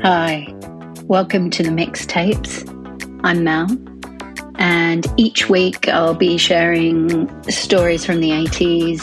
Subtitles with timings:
[0.00, 0.48] Hi,
[1.04, 2.66] welcome to the mixtapes.
[3.22, 3.68] I'm Mel,
[4.58, 9.02] and each week I'll be sharing stories from the 80s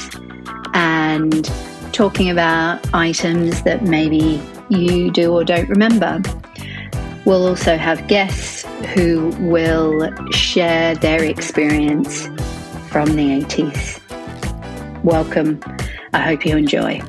[0.73, 1.45] and
[1.93, 6.21] talking about items that maybe you do or don't remember.
[7.23, 12.25] We'll also have guests who will share their experience
[12.89, 15.03] from the 80s.
[15.03, 15.61] Welcome.
[16.13, 16.99] I hope you enjoy.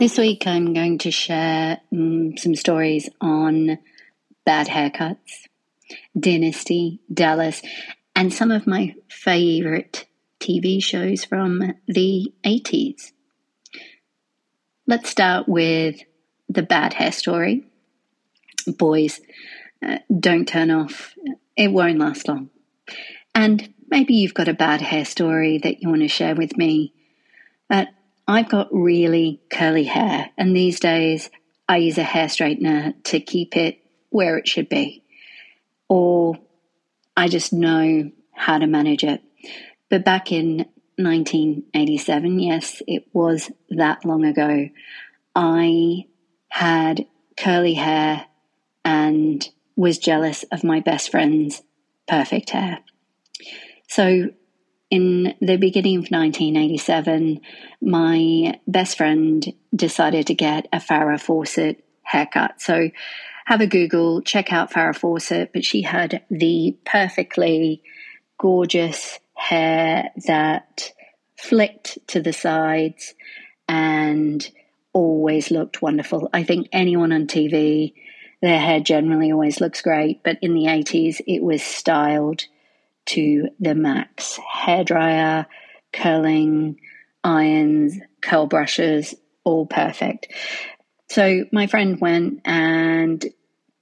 [0.00, 3.78] This week, I'm going to share um, some stories on
[4.44, 5.46] bad haircuts,
[6.18, 7.62] Dynasty, Dallas,
[8.16, 10.06] and some of my favorite
[10.40, 13.12] TV shows from the 80s.
[14.88, 16.00] Let's start with
[16.48, 17.64] the bad hair story.
[18.66, 19.20] Boys,
[19.80, 21.14] uh, don't turn off,
[21.56, 22.50] it won't last long.
[23.32, 26.92] And maybe you've got a bad hair story that you want to share with me.
[27.70, 27.86] Uh,
[28.26, 31.30] I've got really curly hair, and these days
[31.68, 33.78] I use a hair straightener to keep it
[34.10, 35.02] where it should be.
[35.88, 36.38] Or
[37.16, 39.22] I just know how to manage it.
[39.90, 44.68] But back in 1987, yes, it was that long ago,
[45.34, 46.06] I
[46.48, 48.26] had curly hair
[48.84, 51.62] and was jealous of my best friend's
[52.06, 52.78] perfect hair.
[53.88, 54.30] So
[54.90, 57.40] in the beginning of 1987,
[57.80, 62.60] my best friend decided to get a Farrah Fawcett haircut.
[62.60, 62.90] So
[63.46, 67.82] have a Google, check out Farrah Fawcett, but she had the perfectly
[68.38, 70.92] gorgeous hair that
[71.36, 73.14] flicked to the sides
[73.68, 74.48] and
[74.92, 76.28] always looked wonderful.
[76.32, 77.94] I think anyone on TV,
[78.40, 82.44] their hair generally always looks great, but in the 80s, it was styled
[83.06, 84.38] to the max.
[84.64, 85.46] Hairdryer,
[85.92, 86.78] curling,
[87.22, 90.28] irons, curl brushes, all perfect.
[91.08, 93.24] So my friend went and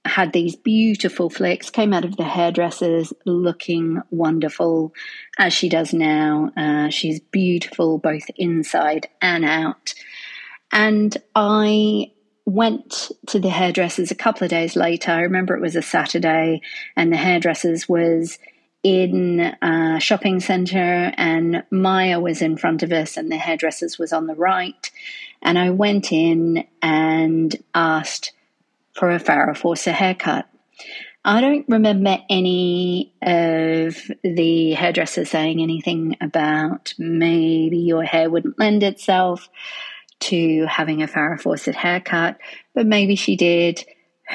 [0.05, 4.93] had these beautiful flicks, came out of the hairdressers looking wonderful
[5.39, 6.51] as she does now.
[6.57, 9.93] Uh, she's beautiful both inside and out.
[10.71, 12.11] And I
[12.45, 15.11] went to the hairdressers a couple of days later.
[15.11, 16.61] I remember it was a Saturday,
[16.97, 18.37] and the hairdressers was
[18.83, 24.11] in a shopping center, and Myer was in front of us, and the hairdressers was
[24.11, 24.91] on the right.
[25.41, 28.33] And I went in and asked
[28.93, 30.47] for a Farrah Fawcett haircut.
[31.25, 38.83] I don't remember any of the hairdressers saying anything about maybe your hair wouldn't lend
[38.83, 39.49] itself
[40.19, 42.37] to having a Farrah Fawcett haircut,
[42.75, 43.85] but maybe she did.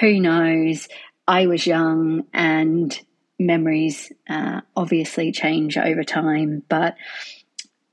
[0.00, 0.88] Who knows?
[1.26, 2.98] I was young and
[3.38, 6.97] memories uh, obviously change over time, but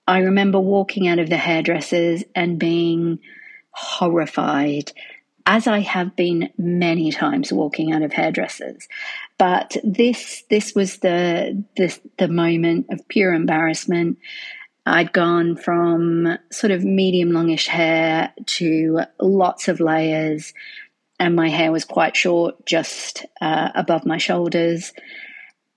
[0.08, 3.20] I remember walking out of the hairdressers and being
[3.72, 4.92] horrified,
[5.46, 8.88] as I have been many times walking out of hairdressers.
[9.38, 14.20] But this this was the the, the moment of pure embarrassment.
[14.88, 20.54] I'd gone from sort of medium longish hair to lots of layers,
[21.20, 24.94] and my hair was quite short, just uh, above my shoulders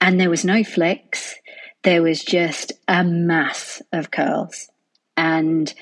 [0.00, 1.34] and there was no flicks.
[1.82, 4.70] There was just a mass of curls.
[5.16, 5.72] And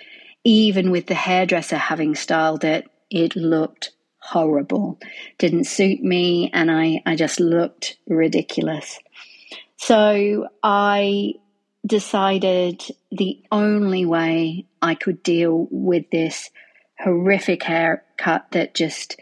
[0.45, 4.99] even with the hairdresser having styled it, it looked horrible.
[5.39, 8.99] Didn't suit me, and I, I just looked ridiculous.
[9.77, 11.35] So I
[11.87, 12.83] decided
[13.13, 16.51] the only way I could deal with this
[16.99, 19.17] horrific haircut that just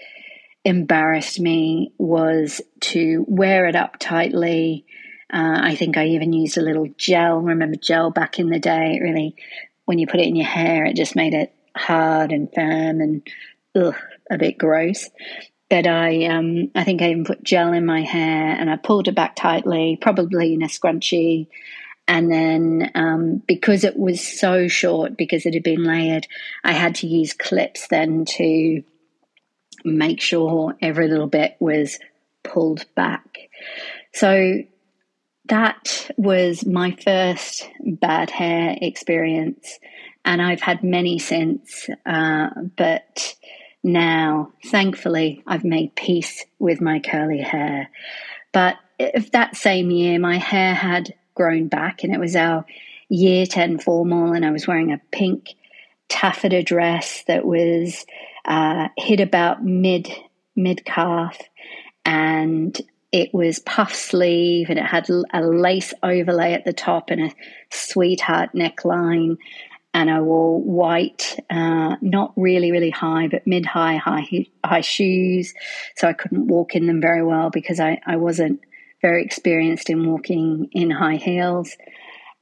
[0.65, 4.87] embarrassed me was to wear it up tightly.
[5.33, 7.41] Uh, I think I even used a little gel.
[7.41, 8.97] Remember gel back in the day?
[8.97, 9.37] It really,
[9.85, 13.27] when you put it in your hair, it just made it hard and firm and
[13.75, 13.97] ugh,
[14.31, 15.11] a bit gross.
[15.69, 19.09] But I, um, I think I even put gel in my hair and I pulled
[19.09, 21.49] it back tightly, probably in a scrunchie.
[22.07, 26.27] And then, um, because it was so short, because it had been layered,
[26.63, 28.83] I had to use clips then to
[29.85, 31.99] make sure every little bit was
[32.43, 33.39] pulled back.
[34.13, 34.63] So
[35.47, 39.79] that was my first bad hair experience,
[40.25, 41.89] and I've had many since.
[42.07, 43.35] Uh, but
[43.83, 47.91] now, thankfully, I've made peace with my curly hair.
[48.53, 52.65] But if that same year, my hair had grown back, and it was our
[53.09, 55.55] year 10 formal, and I was wearing a pink
[56.15, 58.07] taffeta dress that was
[58.45, 60.09] uh, hit about mid
[60.55, 61.37] mid calf,
[62.05, 62.81] and
[63.11, 67.35] it was puff sleeve, and it had a lace overlay at the top and a
[67.71, 69.37] sweetheart neckline.
[69.93, 75.55] and I wore white, uh, not really, really high, but mid high, high, high shoes.
[75.97, 78.61] So I couldn't walk in them very well because I, I wasn't
[79.03, 81.77] very experienced in walking in high heels.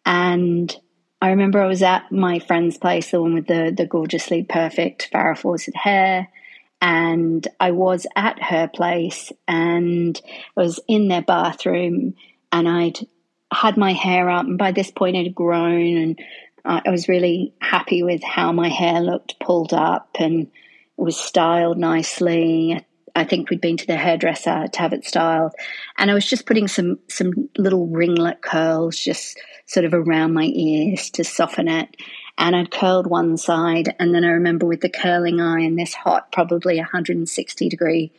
[0.06, 0.74] And
[1.22, 5.08] I remember I was at my friend's place, the one with the, the gorgeously perfect
[5.12, 6.28] Farrah Fawcett hair.
[6.80, 10.20] And I was at her place and
[10.56, 12.16] I was in their bathroom
[12.50, 12.98] and I'd
[13.52, 14.46] had my hair up.
[14.46, 16.18] And by this point, it had grown and
[16.64, 20.50] I was really happy with how my hair looked pulled up and
[20.96, 22.84] was styled nicely.
[23.14, 25.52] I think we'd been to the hairdresser to have it styled,
[25.98, 30.44] and I was just putting some some little ringlet curls just sort of around my
[30.44, 31.96] ears to soften it.
[32.38, 36.32] And I'd curled one side, and then I remember with the curling iron, this hot,
[36.32, 38.10] probably 160 degree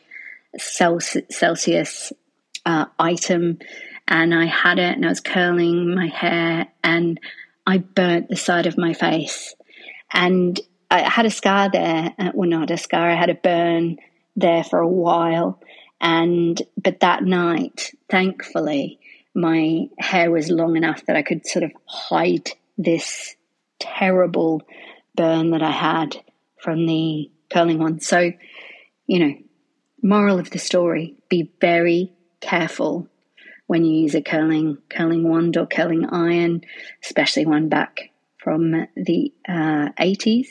[0.59, 2.13] Celsius
[2.65, 3.59] uh, item,
[4.07, 7.19] and I had it, and I was curling my hair, and
[7.65, 9.55] I burnt the side of my face.
[10.11, 10.59] And
[10.91, 12.13] I had a scar there.
[12.19, 13.97] Uh, well, not a scar, I had a burn
[14.35, 15.59] there for a while.
[16.01, 18.99] And, but that night, thankfully,
[19.33, 23.35] my hair was long enough that I could sort of hide this
[23.79, 24.61] terrible
[25.15, 26.17] burn that I had
[26.61, 27.99] from the curling one.
[27.99, 28.31] So,
[29.07, 29.35] you know,
[30.01, 33.07] moral of the story be very careful
[33.67, 36.61] when you use a curling curling wand or curling iron,
[37.03, 40.47] especially one back from the uh, 80s.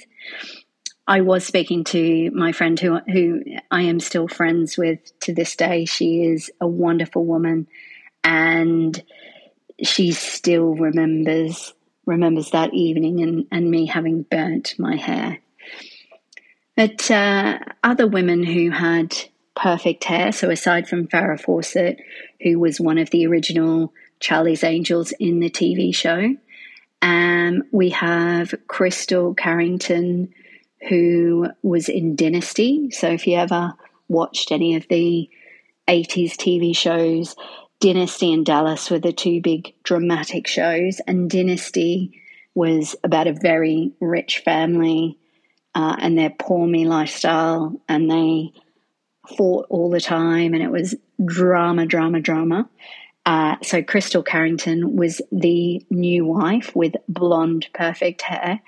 [1.06, 5.56] I was speaking to my friend who who I am still friends with to this
[5.56, 5.84] day.
[5.84, 7.66] She is a wonderful woman,
[8.22, 9.02] and
[9.82, 11.74] she still remembers
[12.06, 15.38] remembers that evening and, and me having burnt my hair.
[16.76, 19.14] But uh, other women who had
[19.54, 20.32] perfect hair.
[20.32, 22.00] So aside from Farrah Fawcett,
[22.42, 26.34] who was one of the original Charlie's Angels in the TV show,
[27.02, 30.32] um, we have Krystle Carrington,
[30.88, 32.90] who was in Dynasty.
[32.90, 33.74] So if you ever
[34.08, 35.28] watched any of the
[35.88, 37.36] 80s TV shows,
[37.80, 42.20] Dynasty and Dallas were the two big dramatic shows, and Dynasty
[42.54, 45.18] was about a very rich family
[45.74, 48.52] uh, and their poor me lifestyle, and they
[49.36, 50.94] fought all the time, and it was
[51.24, 52.68] drama, drama, drama.
[53.24, 58.60] Uh, so Krystle Carrington was the new wife with blonde, perfect hair,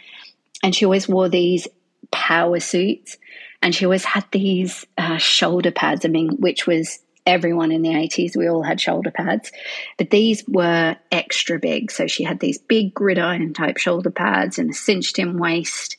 [0.62, 1.68] and she always wore these
[2.10, 3.18] power suits,
[3.62, 6.04] and she always had these uh, shoulder pads.
[6.04, 9.50] I mean, which was everyone in the 80s, we all had shoulder pads,
[9.96, 11.90] but these were extra big.
[11.90, 15.96] So she had these big gridiron type shoulder pads and a cinched in waist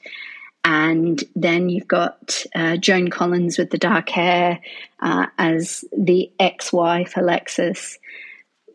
[0.66, 4.60] and then you've got uh, Joan Collins with the dark hair
[5.00, 8.00] uh, as the ex wife, Alexis,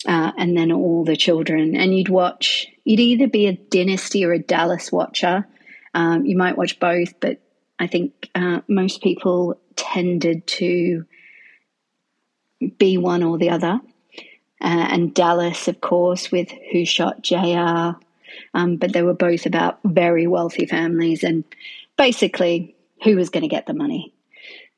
[0.06, 1.74] uh, and then all the children.
[1.74, 5.48] And you'd watch, you'd either be a Dynasty or a Dallas watcher.
[5.94, 7.40] Um, you might watch both, but
[7.78, 11.06] I think uh, most people tended to
[12.78, 13.80] be one or the other.
[14.60, 17.98] Uh, and Dallas, of course, with Who Shot JR.
[18.52, 21.44] Um, but they were both about very wealthy families and
[21.96, 24.12] basically who was going to get the money.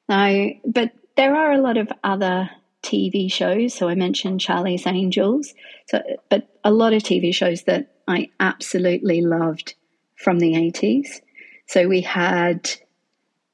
[0.09, 2.51] Now, but there are a lot of other
[2.83, 3.75] TV shows.
[3.75, 5.55] So I mentioned Charlie's Angels.
[5.87, 9.75] So, but a lot of TV shows that I absolutely loved
[10.23, 11.21] from the 80s.
[11.67, 12.71] So we had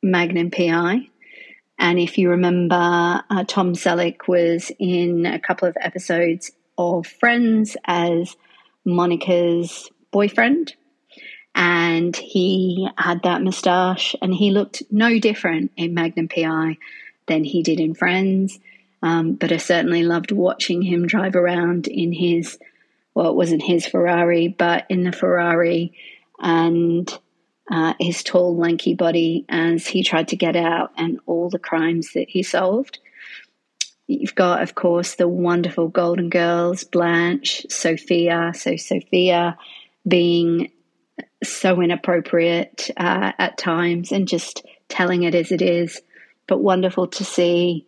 [0.03, 1.09] Magnum PI.
[1.79, 7.77] And if you remember, uh, Tom Selleck was in a couple of episodes of Friends
[7.85, 8.37] as
[8.85, 10.75] Monica's boyfriend
[11.59, 16.79] and he had that moustache and he looked no different in Magnum PI
[17.27, 18.61] than he did in Friends.
[19.03, 22.59] Um, but I certainly loved watching him drive around in his,
[23.13, 25.95] well, it wasn't his Ferrari, but in the Ferrari
[26.41, 27.19] and
[27.71, 32.13] uh, his tall, lanky body as he tried to get out and all the crimes
[32.15, 32.99] that he solved.
[34.07, 38.53] You've got, of course, the wonderful Golden Girls, Blanche, Sophia.
[38.55, 39.59] So, Sophia
[40.07, 40.71] being
[41.45, 46.01] so inappropriate uh, at times and just telling it as it is,
[46.47, 47.87] but wonderful to see.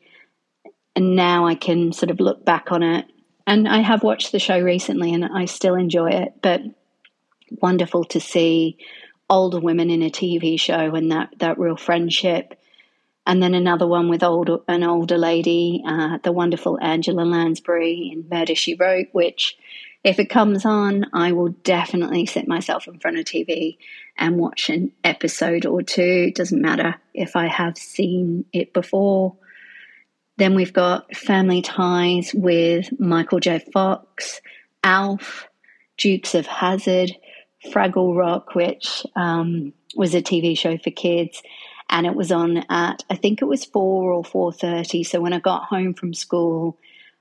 [0.94, 3.06] And now I can sort of look back on it.
[3.46, 6.60] And I have watched the show recently and I still enjoy it, but
[7.50, 8.78] wonderful to see
[9.28, 12.58] older women in a TV show and that, that real friendship.
[13.26, 18.26] And then another one with older, an older lady, uh, the wonderful Angela Lansbury in
[18.28, 19.56] Murder She Wrote, which
[20.02, 23.76] if it comes on, I will definitely sit myself in front of TV
[24.16, 26.26] and watch an episode or two.
[26.28, 29.36] It doesn't matter if I have seen it before.
[30.38, 33.58] Then we've got Family Ties with Michael J.
[33.74, 34.40] Fox,
[34.82, 35.46] Alf,
[35.98, 37.12] Dukes of Hazzard,
[37.68, 41.42] Fraggle Rock, which um, was a TV show for kids,
[41.88, 45.04] and it was on at I think it was four or four thirty.
[45.04, 46.78] So when I got home from school,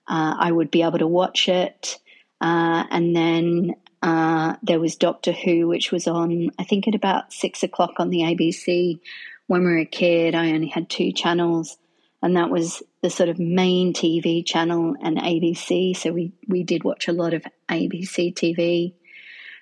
[0.07, 1.97] uh, I would be able to watch it,
[2.39, 7.33] uh, and then uh, there was Doctor Who, which was on I think at about
[7.33, 8.99] six o'clock on the ABC.
[9.47, 11.77] When we were a kid, I only had two channels,
[12.21, 15.97] and that was the sort of main TV channel and ABC.
[15.97, 18.93] So we we did watch a lot of ABC TV.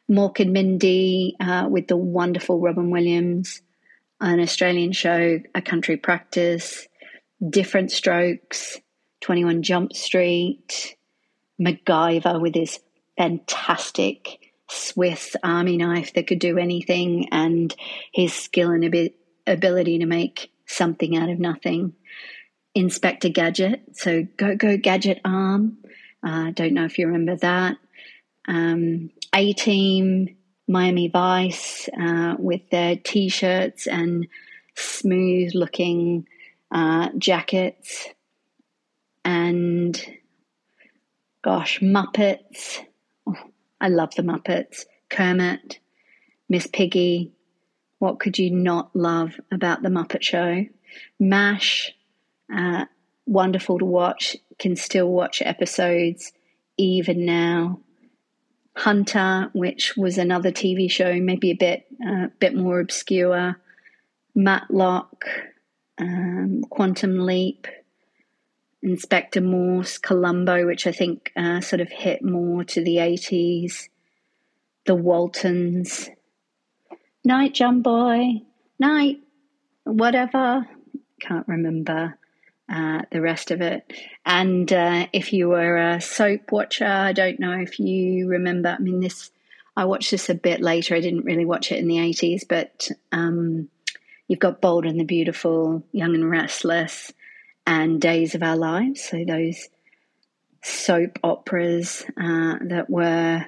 [0.10, 3.62] Mork and Mindy uh, with the wonderful Robin Williams,
[4.22, 6.88] an Australian show, A Country Practice,
[7.48, 8.78] Diff'rent Strokes,
[9.22, 10.96] 21 Jump Street,
[11.60, 12.80] MacGyver with his
[13.18, 17.76] fantastic Swiss army knife that could do anything, and
[18.14, 19.14] his skill and ab-
[19.46, 21.94] ability to make something out of nothing.
[22.76, 25.78] Inspector Gadget, so Go Go Gadget Arm.
[26.24, 27.78] I uh, don't know if you remember that.
[28.48, 30.36] Um, a Team,
[30.68, 34.28] Miami Vice, uh, with their t shirts and
[34.76, 36.28] smooth looking
[36.72, 38.08] uh, jackets.
[39.26, 40.00] And
[41.44, 42.80] gosh, Muppets.
[43.28, 43.36] Oh,
[43.82, 44.86] I love the Muppets.
[45.10, 45.80] Kermit,
[46.50, 47.32] Miss Piggy.
[48.00, 50.66] What could you not love about the Muppet Show?
[51.20, 51.92] MASH,
[52.54, 52.86] uh,
[53.26, 54.38] wonderful to watch.
[54.60, 56.32] Can still watch episodes
[56.78, 57.80] even now.
[58.78, 63.60] Hunter, which was another TV show, maybe a bit uh, bit more obscure.
[64.36, 65.26] Matlock,
[65.98, 67.66] um, Quantum Leap,
[68.84, 73.90] Inspector Morse, Columbo, which I think uh, sort of hit more to the 80s.
[74.86, 76.10] The Waltons,
[77.26, 78.44] Night, John Boy,
[78.78, 79.18] Night,
[79.86, 80.68] whatever.
[81.20, 82.16] Can't remember
[82.70, 83.92] uh, the rest of it.
[84.26, 88.70] And uh, if you were a soap watcher, I don't know if you remember.
[88.70, 89.32] I mean, this
[89.76, 90.96] I watched this a bit later.
[90.96, 93.70] I didn't really watch it in the eighties, but um,
[94.28, 97.14] you've got Bold and the Beautiful, Young and Restless,
[97.66, 99.04] and Days of Our Lives.
[99.04, 99.70] So those
[100.64, 103.46] soap operas uh, that were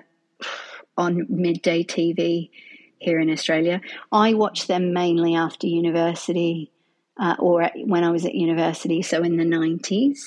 [0.97, 2.51] on midday TV
[2.99, 3.81] here in Australia.
[4.11, 6.71] I watched them mainly after university
[7.19, 10.19] uh, or when I was at university, so in the 90s.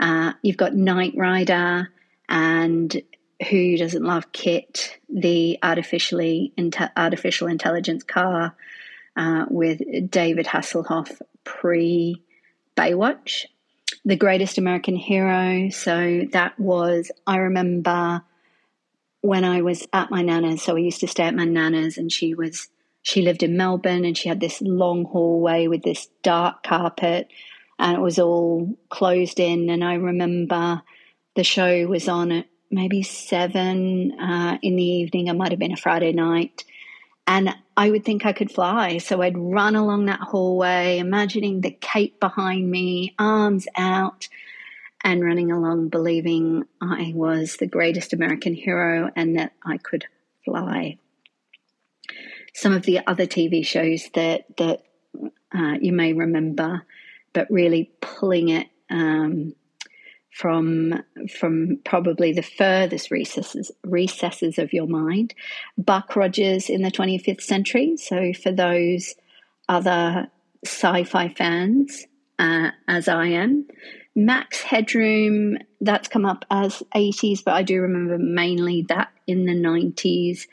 [0.00, 1.90] Uh, you've got Knight Rider
[2.28, 3.02] and
[3.50, 8.56] who doesn't love KITT, the artificially inte- artificial intelligence car
[9.16, 12.22] uh, with David Hasselhoff pre
[12.76, 13.44] Baywatch.
[14.04, 15.68] The Greatest American Hero.
[15.68, 18.22] So that was, I remember
[19.20, 20.62] when I was at my nana's.
[20.62, 22.68] So I used to stay at my nana's, and she was
[23.02, 27.28] she lived in Melbourne and she had this long hallway with this dark carpet
[27.78, 29.68] and it was all closed in.
[29.68, 30.82] And I remember
[31.34, 35.26] the show was on at maybe seven uh, in the evening.
[35.26, 36.64] It might have been a Friday night.
[37.26, 38.98] And I would think I could fly.
[38.98, 44.28] So I'd run along that hallway, imagining the cape behind me, arms out,
[45.04, 50.06] and running along, believing I was the greatest American hero and that I could
[50.44, 50.98] fly
[52.52, 54.82] some of the other TV shows that that
[55.54, 56.82] uh, you may remember,
[57.32, 59.54] but really pulling it um,
[60.30, 61.02] from
[61.38, 65.34] from probably the furthest recesses recesses of your mind.
[65.76, 67.96] Buck Rogers in the 25th century.
[67.96, 69.14] So for those
[69.68, 70.28] other
[70.64, 72.06] sci-fi fans,
[72.38, 73.66] uh, as I am.
[74.14, 79.54] Max Headroom, that's come up as 80s, but I do remember mainly that in the
[79.54, 80.46] 90s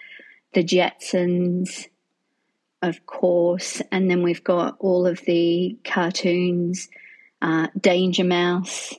[0.53, 1.88] the Jetsons,
[2.82, 6.89] of course, and then we've got all of the cartoons,
[7.41, 8.94] uh, Danger Mouse.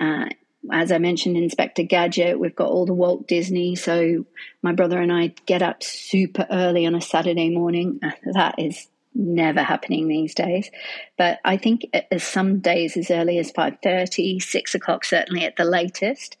[0.00, 0.26] Uh,
[0.72, 2.38] as I mentioned, Inspector Gadget.
[2.38, 3.74] We've got all the Walt Disney.
[3.76, 4.26] So
[4.62, 8.00] my brother and I get up super early on a Saturday morning.
[8.34, 10.70] That is never happening these days.
[11.16, 15.64] But I think as some days as early as 5.30, 6 o'clock certainly at the
[15.64, 16.36] latest.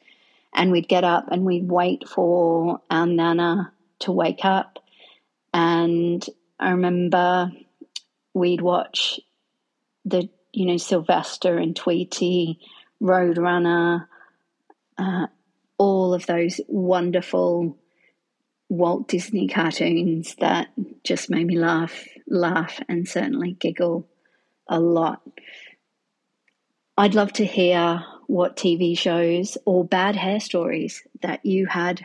[0.52, 4.78] And we'd get up and we'd wait for our Nana to wake up.
[5.52, 6.24] And
[6.58, 7.50] I remember
[8.34, 9.20] we'd watch
[10.04, 12.60] the, you know, Sylvester and Tweety,
[13.02, 14.06] Roadrunner,
[14.96, 15.26] uh,
[15.78, 17.76] all of those wonderful
[18.68, 20.68] Walt Disney cartoons that
[21.04, 24.06] just made me laugh, laugh, and certainly giggle
[24.66, 25.22] a lot.
[26.96, 32.04] I'd love to hear what TV shows or bad hair stories that you had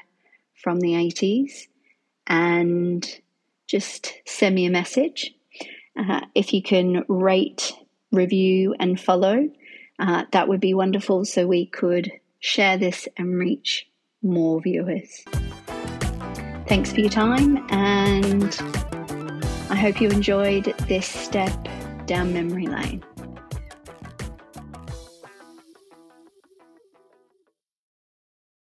[0.55, 1.67] from the 80s
[2.27, 3.19] and
[3.67, 5.33] just send me a message.
[5.97, 7.73] Uh, if you can rate,
[8.11, 9.49] review, and follow,
[9.99, 13.87] uh, that would be wonderful so we could share this and reach
[14.21, 15.23] more viewers.
[16.67, 18.57] Thanks for your time, and
[19.69, 21.67] I hope you enjoyed this step
[22.05, 23.03] down memory lane.